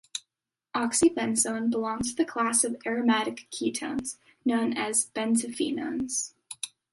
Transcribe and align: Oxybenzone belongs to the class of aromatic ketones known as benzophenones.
Oxybenzone 0.75 1.69
belongs 1.69 2.09
to 2.09 2.15
the 2.15 2.25
class 2.25 2.63
of 2.63 2.75
aromatic 2.87 3.45
ketones 3.51 4.17
known 4.43 4.75
as 4.75 5.11
benzophenones. 5.13 6.33